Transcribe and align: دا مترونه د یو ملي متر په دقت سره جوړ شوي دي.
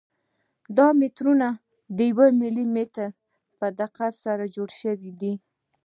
دا 0.77 0.87
مترونه 0.99 1.47
د 1.97 1.99
یو 2.09 2.19
ملي 2.41 2.65
متر 2.75 3.09
په 3.57 3.65
دقت 3.79 4.13
سره 4.25 4.43
جوړ 4.55 4.69
شوي 4.81 5.11
دي. 5.21 5.33